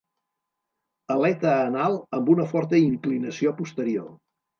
Aleta 1.15 1.51
anal 1.65 1.97
amb 2.19 2.31
una 2.37 2.47
forta 2.53 2.79
inclinació 2.87 3.53
posterior. 3.61 4.09